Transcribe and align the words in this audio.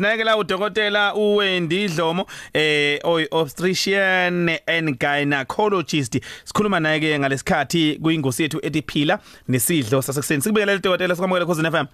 Sinakela 0.00 0.36
udokotela 0.36 1.14
uWendi 1.14 1.88
Dlomo 1.88 2.26
eh 2.54 2.98
obstetrician 3.30 4.48
and 4.66 4.98
gynecologist. 4.98 6.20
Sikhuluma 6.44 6.80
naye 6.80 7.00
ke 7.00 7.18
ngalesikhathi 7.18 7.98
kuyingosi 8.02 8.42
yethu 8.42 8.60
etiphila 8.62 9.18
nesidlo 9.48 10.02
sasekuseni. 10.02 10.42
Sikubekele 10.42 10.74
udokotela 10.74 11.16
sikamukele 11.16 11.46
cause 11.46 11.62
FM. 11.70 11.86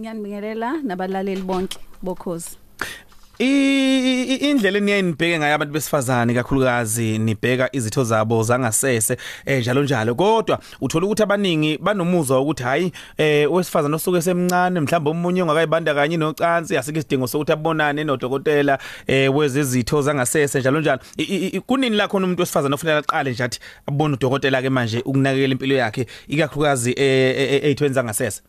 Ngiyanibingelela 0.00 0.82
nabalaleli 0.82 1.42
bonke 1.42 1.78
bokhozi. 2.02 2.58
Indlela 3.40 4.78
eniyayinibheke 4.78 5.38
ngayo 5.38 5.54
abantu 5.54 5.72
besifazane 5.72 6.34
kakhulukazi 6.34 7.18
nibheka 7.18 7.68
izitho 7.72 8.04
zabo 8.04 8.42
zangasese 8.42 9.16
eh 9.46 9.60
njalo 9.60 9.82
njalo. 9.82 10.14
Kodwa 10.14 10.58
uthola 10.80 11.06
ukuthi 11.06 11.22
abaningi 11.22 11.78
banomuzwa 11.78 12.40
ukuthi 12.40 12.62
hayi 12.62 12.92
eh 13.16 13.52
owesifazane 13.52 13.94
osuke 13.94 14.22
semncane 14.22 14.80
mhlawumbe 14.80 15.10
umunye 15.10 15.42
ongakayibandakanye 15.42 16.16
nocansi 16.16 16.76
asike 16.76 16.98
isidingo 16.98 17.26
sokuthi 17.26 17.52
abonane 17.52 18.04
nodokotela 18.04 18.78
eh 19.06 19.36
wezezitho 19.36 20.02
zangasese 20.02 20.60
njalo 20.60 20.80
njalo. 20.80 21.00
Kunini 21.66 21.96
la 21.96 22.08
khona 22.08 22.26
umuntu 22.26 22.40
wesifazane 22.42 22.74
ofanele 22.74 22.98
aqale 22.98 23.30
nje 23.30 23.44
athi 23.44 23.60
abone 23.86 24.14
udokotela 24.14 24.62
ke 24.62 24.70
manje 24.70 24.98
ukunakekela 24.98 25.52
impilo 25.52 25.74
yakhe 25.74 26.06
ikakhulukazi 26.28 26.94
ezithweni 26.96 27.94
zangasese? 27.94 28.42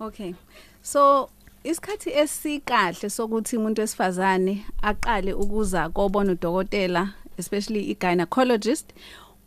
Okay. 0.00 0.34
So 0.82 1.28
isikhathi 1.64 2.10
esikahle 2.10 3.10
sokuthi 3.10 3.56
umuntu 3.56 3.80
wesifazane 3.80 4.64
aqale 4.82 5.32
ukuza 5.32 5.88
kobona 5.88 6.32
udokotela 6.32 7.12
especially 7.38 7.82
igynecologist 7.92 8.86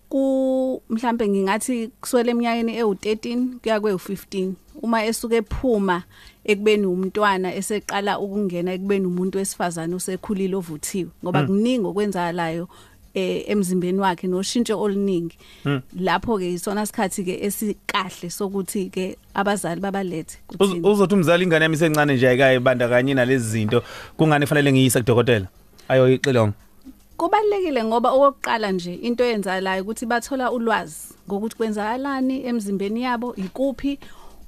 ku 0.10 0.82
mhlambe 0.90 1.30
ngingathi 1.30 1.88
kuswele 2.02 2.32
eminyakeni 2.32 2.82
ewu13 2.82 3.48
kuya 3.62 3.78
kwe15 3.80 4.52
uma 4.82 5.06
esuke 5.06 5.36
ephuma 5.36 6.04
ekubeni 6.46 6.86
umntwana 6.86 7.56
eseqala 7.56 8.20
ukungena 8.20 8.74
ekubeni 8.74 9.06
umuntu 9.08 9.38
wesifazane 9.38 9.96
osekhulile 9.96 10.56
ovuthiwe 10.56 11.12
ngoba 11.24 11.44
kuningi 11.48 11.86
okwenzakalayo 11.88 12.68
eh 13.14 13.44
emzimbeni 13.48 14.00
wakhe 14.00 14.28
noshintsho 14.28 14.80
oluningi. 14.80 15.38
Lapho 16.00 16.38
ke 16.38 16.54
isona 16.54 16.86
sikhathi 16.86 17.24
ke 17.24 17.46
esikahle 17.46 18.30
sokuthi 18.30 18.90
ke 18.90 19.18
abazali 19.34 19.82
babalethe 19.82 20.38
uzothi 20.84 21.14
umzali 21.14 21.44
ingane 21.44 21.64
yami 21.64 21.76
isencane 21.76 22.14
nje 22.16 22.28
ayikayibandakanye 22.28 23.14
nalezi 23.14 23.50
zinto 23.50 23.84
kungani 24.18 24.46
kufanele 24.46 24.72
ngiyise 24.72 25.00
kudokotela? 25.00 25.48
Ayo 25.90 26.14
ixilongo. 26.14 26.54
Kubalekile 27.18 27.84
ngoba 27.84 28.12
okokuqala 28.12 28.72
nje 28.72 28.94
into 28.94 29.24
eyenzalayo 29.24 29.84
ukuthi 29.84 30.06
bathola 30.06 30.52
ulwazi 30.52 31.14
ngokuthi 31.28 31.56
kwenzakalani 31.56 32.46
emzimbeni 32.46 33.04
yabo 33.04 33.36
ikuphi 33.36 34.00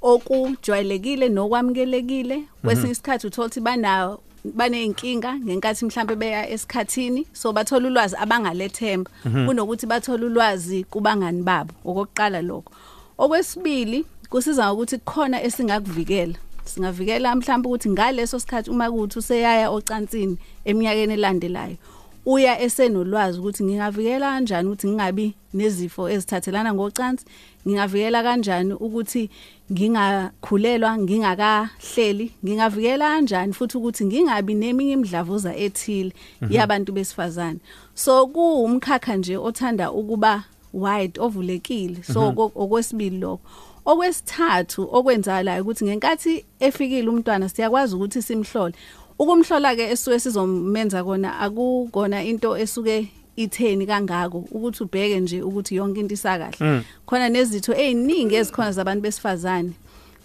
okujwayelekile 0.02 1.30
nokwamukelekile. 1.30 2.44
Kwesinye 2.64 2.91
isikhathi 2.91 3.28
uthola 3.28 3.47
ukuthi 3.47 3.59
banawo 3.59 4.19
baneyinkinga 4.44 5.40
ngenkathi 5.40 5.86
mhlambe 5.86 6.16
beya 6.16 6.50
esikhathini. 6.50 7.28
So 7.34 7.54
bathola 7.54 7.88
ulwazi 7.88 8.16
abangalethemba. 8.16 9.12
Kunokuthi 9.46 9.86
bathola 9.86 10.26
ulwazi 10.26 10.84
kubangani 10.84 11.44
babo 11.44 11.74
okokuqala 11.86 12.42
lokho. 12.42 12.72
Okwesibili 13.18 14.06
kusiza 14.30 14.74
ukuthi 14.74 14.98
kukhona 14.98 15.44
esingakuvikela. 15.44 16.36
Singavikela 16.66 17.36
mhlawumbe 17.36 17.68
ukuthi 17.68 17.90
ngaleso 17.90 18.40
sikhathi 18.40 18.70
uma 18.70 18.92
kuthi 18.92 19.20
useyaya 19.20 19.70
ocansini 19.70 20.38
eminyakeni 20.66 21.14
elandelayo 21.14 21.78
uya 22.26 22.62
esenolwazi 22.62 23.40
ukuthi 23.40 23.64
ngingavikela 23.64 24.28
kanjani 24.32 24.68
ukuthi 24.68 24.88
ngingabi 24.88 25.34
nezifo 25.54 26.10
ezithathelana 26.10 26.74
ngocansi. 26.74 27.26
Ngingavikela 27.68 28.24
kanjani 28.24 28.74
ukuthi 28.74 29.30
ngingakhulelwa 29.72 30.98
ngingakahleli? 30.98 32.32
Ngingavikela 32.46 33.06
kanjani 33.10 33.54
futhi 33.54 33.78
ukuthi 33.78 34.06
ngingabi 34.06 34.54
neminye 34.54 34.94
imidlavuza 34.94 35.56
ethile 35.56 36.14
yabantu 36.50 36.92
besifazane? 36.92 37.60
So 37.96 38.28
kuumkhakha 38.28 39.16
nje 39.16 39.38
othanda 39.38 39.92
ukuba 39.92 40.44
wide 40.74 41.20
ovulekile. 41.22 42.03
So 42.03 42.34
okwesibili 42.56 43.18
lokho. 43.18 43.42
Okwesithathu 43.86 44.90
okwenzakalayo 44.92 45.62
ukuthi 45.62 45.86
ngenkathi 45.86 46.46
efikile 46.59 47.09
umntwana 47.09 47.50
siyakwazi 47.50 47.96
ukuthi 47.96 48.22
simhlole. 48.22 48.74
Ukumhlola 49.19 49.75
ke 49.75 49.91
esuke 49.91 50.19
sizomenza 50.19 51.03
kona 51.03 51.40
akukona 51.40 52.24
into 52.24 52.57
esuke 52.57 53.07
itheni 53.35 53.85
kangako 53.85 54.38
ukuthi 54.51 54.84
ubheke 54.84 55.19
nje 55.19 55.41
ukuthi 55.41 55.75
yonke 55.75 56.00
into 56.00 56.13
isakahle. 56.13 56.84
Khona 57.06 57.29
nezitho 57.29 57.73
eziningi 57.73 58.35
ezikhona 58.35 58.72
zabantu 58.72 59.02
besifazane. 59.02 59.72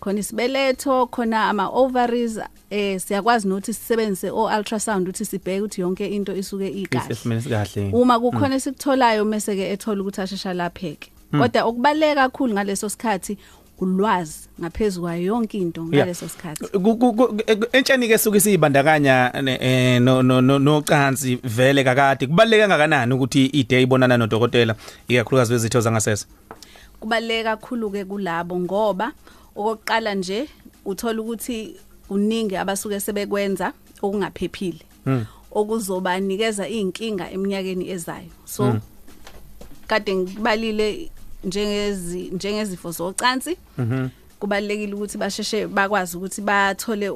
Khona 0.01 0.19
isibeletho 0.21 1.07
khona 1.07 1.49
ama 1.49 1.69
ovaries 1.69 2.39
eh 2.71 3.01
siyakwazi 3.01 3.49
nokuthi 3.49 3.73
sisebenzise 3.75 4.31
o 4.31 4.45
ultrasound 4.45 5.09
ukuthi 5.09 5.25
sibheke 5.25 5.61
ukuthi 5.61 5.81
yonke 5.81 6.07
into 6.07 6.37
isuke 6.37 6.69
ikahle. 6.69 7.91
Uma 7.93 8.21
kukhona 8.21 8.57
esikutholayo 8.57 9.25
mase 9.25 9.57
ke 9.57 9.73
ethola 9.73 10.01
ukuthi 10.03 10.21
ashesha 10.21 10.55
lapheke 10.55 11.11
kodwa 11.33 11.65
okubaleka 11.65 12.29
kakhulu 12.29 12.55
ngaleso 12.55 12.89
sikhathi 12.89 13.39
ulwazi 13.81 14.49
ngaphezulu 14.61 15.07
kwayo 15.07 15.23
yonke 15.23 15.59
into 15.59 15.85
ngaleso 15.85 16.29
sikhathi. 16.29 16.65
Entsheni 17.73 18.09
ke 18.09 18.19
suke 18.19 18.41
siyibandakanya 18.41 19.33
no 20.01 20.23
no 20.23 20.41
no 20.41 20.83
cansi 20.83 21.37
vele 21.45 21.85
kakade. 21.85 22.27
Kubaleka 22.27 22.69
kangakanani 22.69 23.15
ukuthi 23.15 23.47
ide 23.47 23.83
ibonana 23.83 24.17
nodokotela 24.17 24.75
ikakhulukazi 25.09 25.53
wezitho 25.53 25.81
zangasese? 25.81 26.27
Kubaleka 27.01 27.57
kakhulu 27.57 27.91
ke 27.91 28.05
kulabo 28.05 28.59
ngoba 28.61 29.13
okokuqala 29.57 30.15
nje 30.15 30.49
uthola 30.85 31.23
ukuthi 31.23 31.77
uningi 32.11 32.57
abasuke 32.57 33.01
sebekwenza 33.01 33.73
okungaphephile 34.03 34.83
okuzobanikeza 35.53 36.69
izinkinga 36.69 37.31
eminyakeni 37.31 37.91
ezayo. 37.91 38.31
So 38.45 38.77
kade 39.87 40.17
ngibalile 40.17 41.11
njengezi 41.49 42.31
njengezifo 42.37 42.91
zocansi. 42.91 43.57
Kubalekile 44.41 44.95
ukuthi 44.95 45.19
basheshe 45.19 45.67
bakwazi 45.67 46.17
ukuthi 46.17 46.41
bathole 46.41 47.09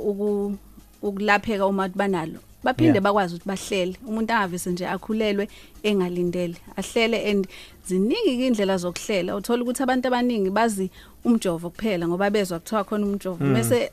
ukulapheka 1.02 1.66
uma 1.66 1.88
banalo. 1.88 2.40
Baphinde 2.64 3.00
bakwazi 3.00 3.34
ukuthi 3.34 3.48
bahlele. 3.48 3.96
Umuntu 4.06 4.32
angavese 4.32 4.70
nje 4.70 4.86
akhulelwe 4.86 5.48
engalindele. 5.82 6.56
Ahlele 6.76 7.30
and 7.30 7.46
ziningi 7.86 8.46
indlela 8.46 8.76
zokuhlela. 8.76 9.36
Uthola 9.36 9.62
ukuthi 9.62 9.82
abantu 9.82 10.08
abaningi 10.08 10.50
bazi 10.50 10.90
umjovo 11.24 11.70
kuphela 11.70 12.08
ngoba 12.08 12.30
bezwa 12.30 12.58
kuthiwa 12.58 12.84
khona 12.84 13.06
umjovo. 13.06 13.44
Bese 13.54 13.90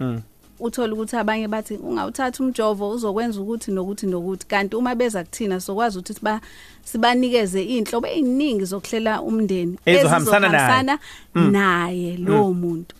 uthola 0.59 0.93
ukuthi 0.93 1.15
abanye 1.15 1.47
bathi 1.47 1.73
ungawuthatha 1.75 2.43
umjovo 2.43 2.89
uzokwenza 2.89 3.41
ukuthi 3.41 3.71
nokuthi 3.71 4.05
nokuthi. 4.07 4.45
Kanti 4.47 4.75
uma 4.75 4.95
beza 4.95 5.23
kuthina 5.23 5.59
sokwazi 5.59 5.99
ukuthi 5.99 6.13
siba 6.13 6.41
sibanikeze 6.83 7.63
inhlobo 7.63 8.07
eziningi 8.07 8.65
zokuhlela 8.65 9.21
umndeni 9.21 9.77
ezizohambisana 9.85 10.99
naye 11.35 12.17
lo 12.17 12.53
muntu. 12.53 12.95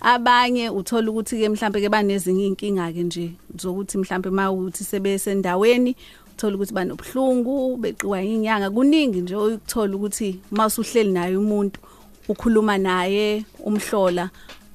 Abanye 0.00 0.70
uthola 0.70 1.10
ukuthi 1.10 1.38
ke 1.38 1.48
mhlambe 1.48 1.80
ke 1.80 1.88
banezinye 1.88 2.46
inkinga 2.46 2.92
ke 2.92 3.02
nje 3.02 3.32
zokuthi 3.58 3.98
mhlambe 3.98 4.30
mawuthi 4.30 4.84
sebesendaweni 4.84 5.96
uthola 6.34 6.56
ukuthi 6.56 6.74
banobuhlungu 6.74 7.76
beqiwa 7.76 8.22
inyanga 8.22 8.70
kuningi 8.70 9.20
nje 9.20 9.36
ukuthola 9.36 9.96
ukuthi 9.96 10.40
masuhleli 10.50 11.12
naye 11.12 11.36
umuntu 11.36 11.80
ukhuluma 12.28 12.78
naye 12.78 13.44
umhlola 13.64 14.30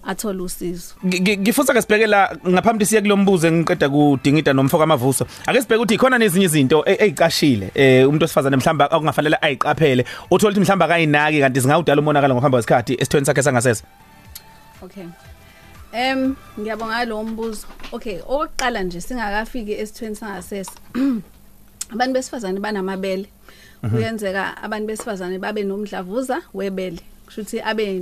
athola 0.07 0.43
usizo 0.43 0.95
ngifusa 1.05 1.73
ke 1.73 1.81
sibhekela 1.81 2.37
ngaphambi 2.47 2.85
siye 2.85 3.01
kulombuzo 3.01 3.47
engiqeda 3.47 3.89
kudingida 3.89 4.53
nomfoko 4.53 4.83
amavuso 4.83 5.27
ake 5.45 5.61
sibheke 5.61 5.75
ukuthi 5.75 5.95
ikhona 5.95 6.17
nezinye 6.17 6.45
izinto 6.45 6.83
eziqashile 6.85 7.71
eh 7.75 8.07
umuntu 8.09 8.25
osifazane 8.25 8.57
mhlamba 8.57 8.91
akungafanele 8.91 9.37
ayiqaphele 9.41 10.05
uthola 10.31 10.51
ukuthi 10.51 10.65
mhlamba 10.65 10.85
akayinaki 10.85 11.39
kanti 11.39 11.59
zingawudala 11.59 12.01
umonakalo 12.01 12.33
ngokuhamba 12.33 12.57
kwesikhathi 12.57 12.93
esithweni 12.93 13.25
sakhe 13.25 13.43
sangasese 13.43 13.83
Okay. 14.81 15.07
Em 15.91 16.35
ngiyabonga 16.59 17.05
lo 17.05 17.23
mbuzo. 17.23 17.67
Okay, 17.91 18.21
oqala 18.27 18.83
nje 18.83 19.01
singakafiki 19.01 19.73
esithweni 19.73 20.15
sangasese. 20.15 20.71
Abantu 21.93 22.13
besifazane 22.13 22.59
banamabele. 22.59 23.27
Kuyenzeka 23.81 24.57
abantu 24.63 24.87
besifazane 24.87 25.39
babe 25.39 25.63
nomdlavuza 25.63 26.41
webele. 26.53 26.99
Kusho 27.25 27.41
ukuthi 27.41 27.61
abe 27.61 27.99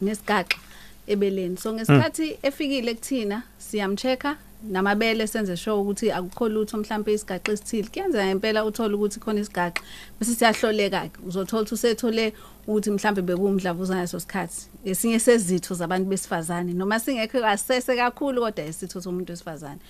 nesigaxa 0.00 0.58
ebeleni. 1.06 1.56
So 1.58 1.72
ngesikhathi 1.72 2.38
efikile 2.42 2.94
kuthina 2.94 3.42
siyamchecka 3.58 4.36
namabele 4.70 5.26
senze 5.26 5.56
sure 5.56 5.76
ukuthi 5.76 6.12
akukho 6.12 6.48
lutho 6.48 6.78
mhlawumbe 6.78 7.12
isigaxa 7.12 7.52
esithile. 7.52 7.88
Kuyenzeka 7.88 8.30
impela 8.30 8.64
uthola 8.64 8.96
ukuthi 8.96 9.20
khona 9.20 9.40
isigaxa 9.40 9.82
bese 10.20 10.34
siyahloleka 10.34 11.08
ke 11.08 11.18
uzothola 11.26 11.62
ukuthi 11.62 11.74
usethole 11.74 12.32
ukuthi 12.66 12.90
mhlawumbe 12.90 13.22
bekumdlavuza 13.22 13.96
ngaso 13.96 14.20
sikhathi. 14.20 14.68
Esinye 14.84 15.18
sezitho 15.18 15.74
zabantu 15.74 16.08
besifazane 16.08 16.72
noma 16.72 17.00
singekho 17.00 17.40
kasese 17.40 17.96
kakhulu 17.96 18.40
kodwa 18.40 18.64
isitho 18.64 19.00
somuntu 19.00 19.32
wesifazane. 19.32 19.80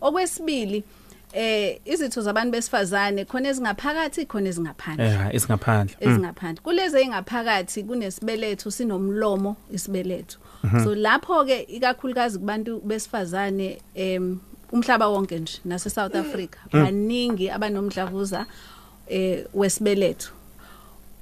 Okwesibili 0.00 0.84
eh 1.32 1.80
izitho 1.84 2.20
zabantu 2.22 2.52
besifazane 2.52 3.24
khona 3.24 3.48
ezingaphakathi 3.48 4.26
khona 4.26 4.48
ezingaphandle. 4.48 5.06
Eh 5.06 5.34
ezingaphandle. 5.34 5.96
Ezingaphandle. 6.00 6.62
Kulezi 6.62 6.98
engaphakathi 7.00 7.82
kunesibeletho 7.82 8.70
sinomlomo 8.70 9.56
isibeletho 9.70 10.38
so 10.84 10.94
lapho 10.94 11.44
ke 11.44 11.62
ikakhulukazi 11.62 12.38
kubantu 12.38 12.80
besifazane 12.80 13.78
em 13.94 14.40
umhlaba 14.72 15.08
wonke 15.08 15.38
nje 15.38 15.60
nase 15.64 15.90
South 15.90 16.14
Africa 16.14 16.58
baningi 16.72 17.50
abanomdlavuza 17.50 18.46
eh 19.08 19.44
wesibeletho. 19.54 20.32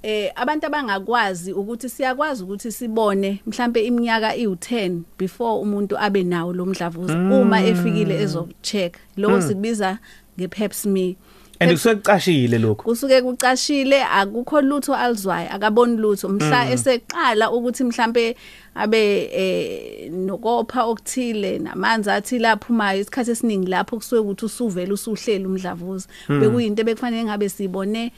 Eh 0.03 0.33
abantu 0.35 0.67
abangakwazi 0.67 1.53
ukuthi 1.53 1.89
siyakwazi 1.89 2.43
ukuthi 2.44 2.73
sibone 2.73 3.41
mhlambe 3.47 3.85
iminyaka 3.85 4.37
iu10 4.37 5.00
before 5.19 5.61
umuntu 5.62 5.99
abe 5.99 6.25
nawo 6.25 6.53
lo 6.53 6.67
mdlavuza 6.67 7.15
uma 7.15 7.62
efikile 7.62 8.23
ezocheck. 8.23 8.97
Lokho 9.17 9.43
sikubiza 9.43 9.99
ngepap 10.39 10.73
smear. 10.73 11.15
And 11.60 11.70
kusuke 11.70 11.94
kucashile 11.94 12.58
lokho 12.58 12.82
kusuke 12.82 13.22
kucashile 13.22 14.04
akukho 14.04 14.60
lutho 14.60 14.94
alizwayo 14.94 15.52
akaboni 15.52 15.96
lutho. 15.96 16.28
Mhla 16.28 16.70
eseqala 16.70 17.50
ukuthi 17.50 17.84
mhlambe 17.84 18.37
abe 18.75 19.31
eh 19.32 20.10
nokopha 20.10 20.84
okuthile 20.84 21.58
namanzi 21.58 22.10
athile 22.10 22.49
aphumayo 22.49 23.00
isikhathi 23.00 23.31
esiningi 23.31 23.70
lapho 23.70 23.96
kusuke 23.96 24.20
ukuthi 24.20 24.44
usuvela 24.44 24.94
usuhlela 24.94 25.49
umdlavuza. 25.49 26.08
Bekuyinto 26.28 26.84
bekufanele 26.84 27.25
ngabe 27.25 27.49
sibone 27.49 28.12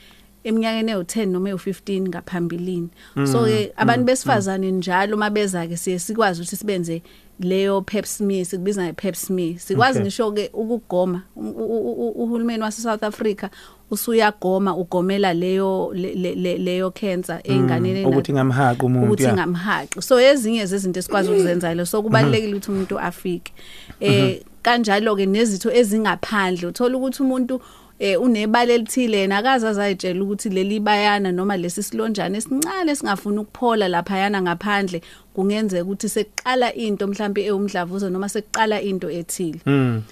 eminyakeni 0.44 0.93
ewu10 0.93 1.26
noma 1.29 1.50
ewu15 1.50 2.08
ngaphambilini. 2.08 2.88
So 3.32 3.44
ke 3.44 3.73
abantu 3.76 4.05
besifazane 4.05 4.70
njalo 4.73 5.17
mabeza 5.17 5.67
ke 5.67 5.76
siye 5.76 5.99
sikwazi 5.99 6.41
ukuthi 6.43 6.56
sibenze 6.56 7.02
leyo 7.41 7.81
pap 7.82 8.05
smear 8.05 8.44
sikubiza 8.44 8.85
nge 8.85 8.93
pap 8.93 9.14
smear 9.14 9.58
sikwazi 9.58 9.99
Okay. 9.99 10.02
ngisho 10.02 10.32
ke 10.32 10.50
ukugoma 10.52 11.23
U- 11.37 11.41
u- 11.41 11.93
u- 11.93 12.23
uhulumeni 12.25 12.62
wase 12.62 12.82
South 12.82 13.02
Africa 13.02 13.49
usuyagoma 13.91 14.76
ugomela 14.76 15.35
leyo 15.35 15.91
le- 15.94 16.14
le- 16.14 16.35
le- 16.35 16.58
leyo 16.58 16.90
cancer 16.90 17.40
einganeni 17.44 18.02
na- 18.02 18.08
ukuthi 18.08 18.32
ngamhaqa 18.32 18.87
umuntu 18.87 19.06
ukuthi 19.06 19.23
ya. 19.25 19.35
ngamhaqi 19.35 20.02
so 20.02 20.20
ezinye 20.20 20.67
zezinto 20.67 20.99
esikwazi 20.99 21.31
ukuzenza 21.31 21.75
lo 21.75 21.87
so 21.87 22.02
kubalekile 22.02 22.52
ukuthi 22.55 22.70
umuntu 22.70 22.99
afike. 22.99 23.52
Eh 24.00 24.40
kanjalo 24.62 25.17
ke 25.17 25.26
nezitho 25.26 25.70
ezingaphandle 25.73 26.69
uthola 26.69 26.97
ukuthi 26.97 27.23
umuntu 27.23 27.61
eh 27.99 28.20
unebala 28.20 28.73
elithile 28.73 29.19
yena 29.19 29.38
akaza 29.38 29.69
azayitshela 29.70 30.23
ukuthi 30.23 30.49
leli 30.49 30.81
bayana 30.81 31.32
noma 31.32 31.56
lesi 31.56 31.82
silonjana 31.82 32.38
esincane 32.38 32.93
esingafuni 32.93 33.38
ukuphola 33.38 33.88
lapha 33.88 34.19
yana 34.19 34.43
ngaphandle 34.43 35.02
kungenzeka 35.35 35.82
ukuthi 35.85 36.08
seqala 36.08 36.75
into 36.75 37.06
mhlawumbe 37.06 37.44
ewumdlavuza 37.46 38.11
noma 38.11 38.29
seqala 38.29 38.82
into 38.82 39.11
ethile 39.11 39.61
Mm. 39.67 40.02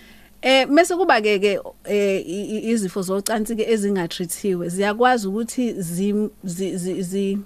Eh 0.43 0.67
mase 0.67 0.97
kuba 0.97 1.21
ke 1.21 1.39
ke 1.39 1.59
eh 1.85 2.23
izifo 2.27 3.03
zocansi 3.03 3.57
ke 3.57 3.63
ezingatreathiwe 3.63 4.69
ziyakwazi 4.69 5.29
ukuthi 5.29 5.75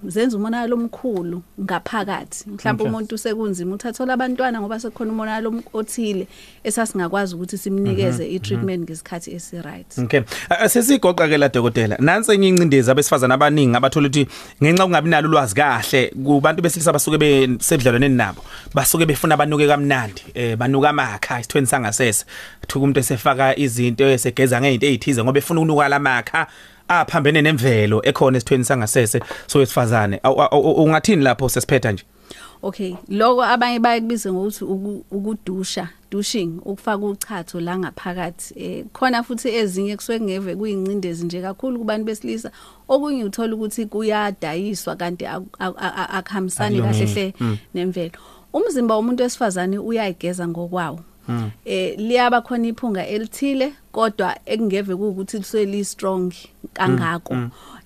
zenze 0.07 0.37
umonakalo 0.37 0.77
omkhulu 0.77 1.43
ngaphakathi 1.61 2.51
mhlawumbe 2.51 2.85
umuntu 2.85 3.19
sekunzima 3.19 3.75
uthathola 3.75 4.15
abantwana 4.15 4.61
ngoba 4.61 4.81
sekukhona 4.81 5.13
umonakalo 5.13 5.63
othile 5.75 6.27
esasingakwazi 6.65 7.35
ukuthi 7.35 7.59
simnikeze 7.59 8.25
i-treatment 8.29 8.83
ngesikhathi 8.89 9.35
esiright 9.35 9.99
Okay. 9.99 10.23
Sesigoqa 10.69 11.29
ke 11.29 11.37
la 11.39 11.49
dokotela. 11.49 11.97
Nansi 12.01 12.33
enye 12.33 12.49
incindezi 12.49 12.91
abesifazana 12.91 13.35
abaningi 13.35 13.77
abathola 13.77 14.09
ukuthi 14.09 14.27
ngenxa 14.63 14.87
ungabi 14.87 15.11
nalo 15.11 15.29
ulwazi 15.29 15.55
kahle 15.55 16.13
kubantu 16.25 16.63
besilisa 16.63 16.93
basuke 16.93 17.19
besebudlalwaneni 17.19 18.17
nabo. 18.17 18.43
Basuke 18.75 19.07
befuna 19.07 19.35
abanuke 19.35 19.69
kamnandi. 19.69 20.23
Eh 20.35 20.57
banuka 20.57 20.89
amakha 20.91 21.41
isithweni 21.41 21.67
sangasese. 21.67 22.25
Thuka 22.87 23.01
umuntu 23.01 23.01
esefaka 23.01 23.57
izinto 23.59 24.05
esegeza 24.09 24.61
ngezinto 24.61 24.87
ezithize 24.87 25.25
ngoba 25.25 25.39
efuna 25.39 25.61
ukunuka 25.61 25.89
lamakha 25.89 26.47
aphambene 26.89 27.43
nemvelo 27.43 28.01
ekhona 28.05 28.37
esithweni 28.39 28.65
sangasese 28.65 29.21
so 29.47 29.59
wesifazane. 29.59 30.21
Awu- 30.23 30.49
awu- 30.51 30.85
Ungathini 30.85 31.23
lapho 31.23 31.49
sesiphetha 31.49 31.93
nje? 31.93 32.05
Okay 32.63 32.95
lokho 33.09 33.43
abanye 33.45 33.79
bayakubiza 33.79 34.33
ngokuthi 34.33 34.65
uku- 34.65 35.05
ukudusha 35.11 35.89
dushing 36.11 36.61
ukufaka 36.65 37.07
uchatho 37.07 37.61
la 37.61 37.79
ngaphakathi. 37.79 38.55
Eh 38.57 38.85
khona 38.93 39.23
futhi 39.23 39.49
ezinye 39.49 39.97
kusuke 39.97 40.21
ngeve 40.21 40.57
kuyincindezi 40.57 41.25
nje 41.25 41.41
kakhulu 41.43 41.79
kubantu 41.79 42.05
besilisa. 42.05 42.51
Okunye 42.89 43.25
uthola 43.25 43.55
ukuthi 43.55 43.87
kuyadayiswa 43.87 44.97
kanti 44.97 45.27
aku- 45.27 45.51
aku- 45.59 45.79
aku- 45.79 46.13
akuhambisani 46.17 46.81
kahle 46.83 47.07
hle 47.07 47.35
nemvelo. 47.75 48.13
Umzimba 48.53 48.95
womuntu 48.95 49.23
wesifazane 49.23 49.79
uyayigeza 49.79 50.49
ngokwawo. 50.49 51.01
Eh 51.65 51.99
liyaba 51.99 52.41
khona 52.43 52.69
iphunga 52.69 53.07
elithile 53.07 53.73
kodwa 53.93 54.37
ekungeve 54.47 54.93
ukuthi 54.93 55.39
lisuke 55.39 55.65
li 55.65 55.85
strong 55.85 56.33
kangako 56.73 57.35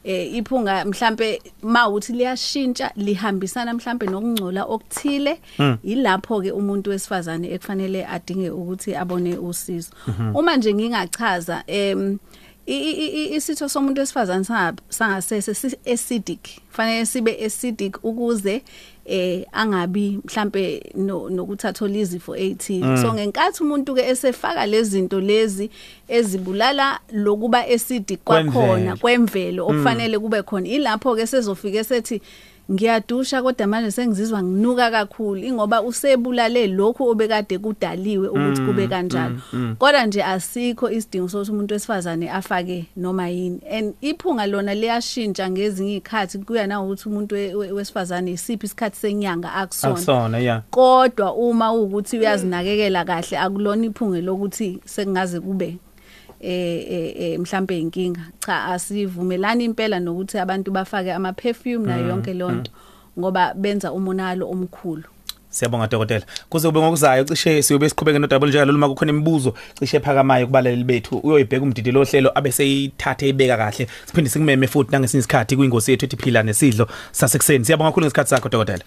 eh 0.04 0.34
iphunga 0.34 0.84
mhlambe 0.84 1.42
mawuthi 1.62 2.12
liyashintsha 2.12 2.90
lihambisana 2.96 3.74
mhlambe 3.74 4.06
nokungcola 4.06 4.64
okuthile. 4.64 5.40
Ilapho 5.84 6.40
ke 6.42 6.52
umuntu 6.52 6.90
wesifazane 6.90 7.50
ekufanele 7.52 8.06
adinge 8.06 8.50
ukuthi 8.50 8.94
abone 8.96 9.36
usizo. 9.38 9.90
Uma 10.34 10.56
nje 10.56 10.74
ngingachaza 10.74 11.64
em 11.66 12.18
isitho 12.66 13.68
somuntu 13.68 14.00
wesifazane 14.00 14.44
sanga- 14.44 14.82
sangasese 14.88 15.76
acidic 15.92 16.48
fanele 16.70 17.06
sibe 17.06 17.44
acidic 17.44 17.98
ukuze 18.04 18.62
eh 19.10 19.44
angabi 19.52 20.18
mhlambe 20.24 20.92
no- 20.96 21.28
nokuthathola 21.30 21.96
izifo 21.98 22.36
ezithile 22.36 23.02
so 23.02 23.14
ngenkathi 23.14 23.62
umuntu 23.62 23.94
ke 23.94 24.02
esefaka 24.10 24.66
lezi 24.66 24.90
zinto 24.90 25.20
lezi 25.20 25.70
ezibulala 26.08 27.00
lokuba 27.12 27.66
acidic 27.66 28.20
kwakhona 28.24 28.96
Kwemvelo. 28.96 28.96
kwemvelo 28.96 29.66
okufanele 29.66 30.18
kube 30.18 30.42
khona 30.42 30.68
ilapho 30.68 31.16
ke 31.16 31.26
sezofike 31.26 31.84
sethi 31.84 32.20
ngiyadusha 32.72 33.42
kodwa 33.42 33.66
manje 33.66 33.90
sengizizwa 33.90 34.42
nginuka 34.42 34.90
kakhulu 34.90 35.40
ingoba 35.44 35.82
usebulale 35.82 36.66
lokhu 36.66 37.08
obekade 37.08 37.58
kudaliwe 37.58 38.28
ukuthi 38.28 38.60
kube 38.62 38.88
kanjalo. 38.88 39.36
kodwa 39.78 40.06
nje 40.06 40.22
asikho 40.24 40.90
isidingo 40.90 41.28
sokuthi 41.28 41.50
umuntu 41.52 41.74
wesifazane 41.74 42.30
afake 42.30 42.86
noma 42.96 43.28
yini. 43.28 43.60
And 43.70 43.94
iphunga 44.00 44.46
lona 44.46 44.74
liyashintsha 44.74 45.50
ngezinye 45.50 45.92
izikhathi 45.92 46.38
kuya 46.38 46.66
na 46.66 46.82
ukuthi 46.82 47.08
umuntu 47.08 47.34
we- 47.34 47.54
we- 47.54 47.72
wesifazane 47.72 48.30
isiphi 48.30 48.66
isikhathi 48.66 48.96
senyanga 48.96 49.52
akusona. 49.54 49.92
Akusona 49.94 50.38
ya. 50.38 50.62
kodwa 50.70 51.34
uma 51.34 51.72
ukuthi 51.72 52.18
uyazinakekela 52.18 53.04
kahle 53.04 53.38
akulona 53.38 53.86
iphunge 53.86 54.20
lokuthi 54.20 54.78
sekungaze 54.84 55.40
kube 55.40 55.76
eh 56.40 56.86
eh, 56.90 57.14
eh 57.16 57.38
mhlambe 57.40 57.78
inkinga 57.78 58.20
cha 58.46 58.64
asivumelani 58.64 59.64
impela 59.64 60.00
nokuthi 60.00 60.38
abantu 60.38 60.70
bafake 60.70 61.12
ama 61.12 61.32
perfume 61.32 61.86
nayo 61.86 62.08
yonke 62.08 62.34
lonto 62.34 62.70
ngoba 63.18 63.54
benza 63.54 63.92
umonalo 63.92 64.50
omkhulu 64.50 65.04
Siyabonga 65.50 65.86
dokotela. 65.86 66.24
Kuze 66.48 66.68
kube 66.68 66.80
ngokuzayo 66.80 67.24
cishe 67.24 67.62
siyobe 67.62 67.88
siqhubeke 67.88 68.18
no 68.18 68.26
double 68.26 68.48
njalo 68.48 68.74
uma 68.74 68.88
kukhona 68.88 69.12
imibuzo 69.12 69.54
cishe 69.78 69.96
ephakamayo 69.96 70.46
kubalaleli 70.46 70.84
bethu 70.84 71.18
uyoyibheka 71.18 71.62
umdidi 71.62 71.92
lo 71.92 72.04
hlelo 72.04 72.30
abese 72.34 72.64
yithathe 72.64 73.28
ibeka 73.28 73.56
kahle. 73.56 73.88
Siphinde 74.06 74.30
sikumeme 74.30 74.66
futhi 74.66 74.92
nangesinye 74.92 75.20
isikhathi 75.20 75.56
kuyingosi 75.56 75.90
yethu 75.90 76.04
ethi 76.06 76.16
phila 76.16 76.42
nesidlo 76.42 76.86
sasekuseni. 77.12 77.64
Siyabonga 77.64 77.90
kakhulu 77.90 78.06
ngesikhathi 78.06 78.30
sakho 78.30 78.48
dokotela. 78.48 78.84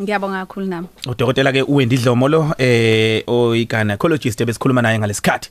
ngiyabonga 0.00 0.46
kakhulu 0.46 0.66
nami 0.66 0.88
Udokotela 1.06 1.52
ke 1.52 1.62
uWendi 1.62 1.96
Dlomolo 1.96 2.54
eh 2.58 3.22
oyi 3.26 3.66
gynecologist 3.66 4.40
ebesikhuluma 4.40 4.82
naye 4.82 4.98
ngalesikhathi. 4.98 5.50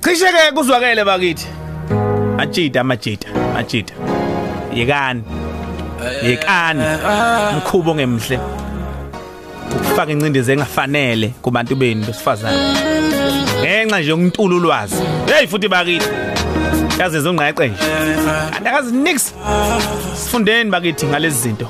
Cishe 0.00 0.24
ke 0.32 0.52
kuzwakele 0.54 1.04
bakithi. 1.04 1.46
Ajida 2.38 2.80
amajida, 2.80 3.26
ajida. 3.56 3.92
Yekani. 4.74 5.22
Yekani. 6.22 6.82
Mkhubo 7.56 7.94
ngemhle. 7.94 8.38
ukufaka 9.76 10.12
incindezi 10.12 10.52
engafanele 10.52 11.28
kubantu 11.42 11.76
benu 11.76 12.04
besifazane 12.06 12.58
ngenxa 13.60 14.00
nje 14.00 14.10
yokuntula 14.10 14.56
ulwazi 14.56 15.02
hey 15.26 15.46
futhi 15.46 15.68
bakithi 15.68 16.08
yaze 16.98 17.20
zongqeqe 17.20 17.68
nje 17.68 17.84
andakazi 18.56 18.96
nix 18.96 19.32
sifundeni 20.14 20.70
bakithi 20.70 21.06
ngalezi 21.06 21.38
zinto 21.40 21.68